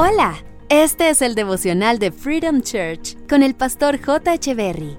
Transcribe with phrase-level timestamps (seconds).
[0.00, 0.36] Hola,
[0.68, 4.54] este es el devocional de Freedom Church con el pastor J.
[4.54, 4.96] Berry.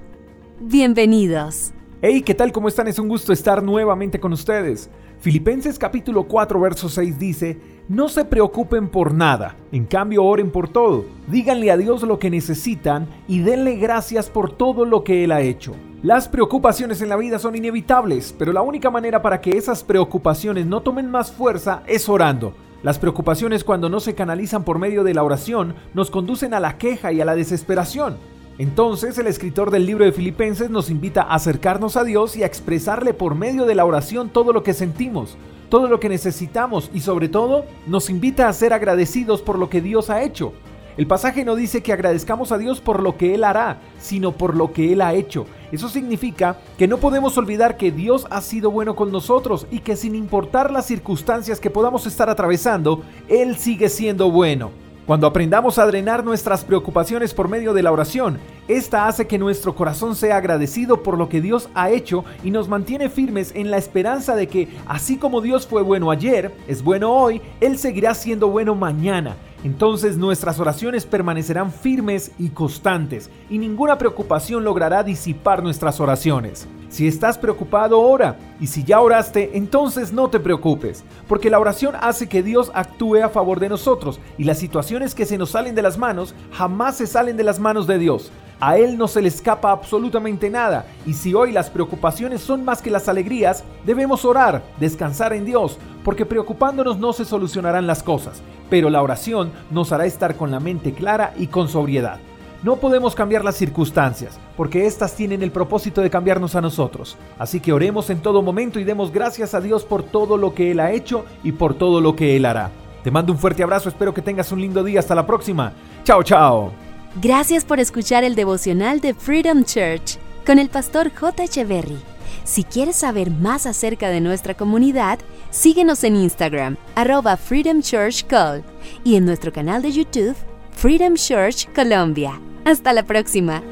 [0.60, 1.72] Bienvenidos.
[2.02, 2.52] Hey, ¿qué tal?
[2.52, 2.86] ¿Cómo están?
[2.86, 4.90] Es un gusto estar nuevamente con ustedes.
[5.18, 7.58] Filipenses capítulo 4, verso 6 dice,
[7.88, 12.28] No se preocupen por nada, en cambio oren por todo, díganle a Dios lo que
[12.28, 15.74] necesitan y denle gracias por todo lo que Él ha hecho.
[16.02, 20.66] Las preocupaciones en la vida son inevitables, pero la única manera para que esas preocupaciones
[20.66, 22.52] no tomen más fuerza es orando.
[22.82, 26.78] Las preocupaciones cuando no se canalizan por medio de la oración nos conducen a la
[26.78, 28.16] queja y a la desesperación.
[28.56, 32.46] Entonces el escritor del libro de Filipenses nos invita a acercarnos a Dios y a
[32.46, 35.36] expresarle por medio de la oración todo lo que sentimos,
[35.68, 39.82] todo lo que necesitamos y sobre todo nos invita a ser agradecidos por lo que
[39.82, 40.54] Dios ha hecho.
[41.00, 44.54] El pasaje no dice que agradezcamos a Dios por lo que Él hará, sino por
[44.54, 45.46] lo que Él ha hecho.
[45.72, 49.96] Eso significa que no podemos olvidar que Dios ha sido bueno con nosotros y que
[49.96, 54.72] sin importar las circunstancias que podamos estar atravesando, Él sigue siendo bueno.
[55.06, 59.74] Cuando aprendamos a drenar nuestras preocupaciones por medio de la oración, esta hace que nuestro
[59.74, 63.78] corazón sea agradecido por lo que Dios ha hecho y nos mantiene firmes en la
[63.78, 68.48] esperanza de que, así como Dios fue bueno ayer, es bueno hoy, Él seguirá siendo
[68.48, 76.00] bueno mañana entonces nuestras oraciones permanecerán firmes y constantes, y ninguna preocupación logrará disipar nuestras
[76.00, 76.66] oraciones.
[76.90, 81.94] Si estás preocupado, ora, y si ya oraste, entonces no te preocupes, porque la oración
[82.00, 85.76] hace que Dios actúe a favor de nosotros, y las situaciones que se nos salen
[85.76, 88.32] de las manos jamás se salen de las manos de Dios.
[88.58, 92.82] A Él no se le escapa absolutamente nada, y si hoy las preocupaciones son más
[92.82, 98.42] que las alegrías, debemos orar, descansar en Dios, porque preocupándonos no se solucionarán las cosas,
[98.68, 102.18] pero la oración nos hará estar con la mente clara y con sobriedad.
[102.62, 107.16] No podemos cambiar las circunstancias, porque éstas tienen el propósito de cambiarnos a nosotros.
[107.38, 110.70] Así que oremos en todo momento y demos gracias a Dios por todo lo que
[110.70, 112.70] Él ha hecho y por todo lo que Él hará.
[113.02, 115.00] Te mando un fuerte abrazo, espero que tengas un lindo día.
[115.00, 115.72] Hasta la próxima.
[116.04, 116.72] Chao, chao.
[117.20, 121.44] Gracias por escuchar el devocional de Freedom Church con el pastor J.
[121.44, 121.98] Echeverry.
[122.44, 125.18] Si quieres saber más acerca de nuestra comunidad,
[125.50, 128.62] síguenos en Instagram, arroba Freedom Church Call,
[129.02, 130.36] y en nuestro canal de YouTube,
[130.72, 132.40] Freedom Church Colombia.
[132.64, 133.62] Hasta la próxima.